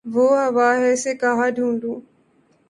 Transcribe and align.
وہ 0.13 0.27
ہوا 0.43 0.67
ہے 0.79 0.89
اسے 0.93 1.11
کہاں 1.21 1.49
ڈھونڈوں 1.55 1.97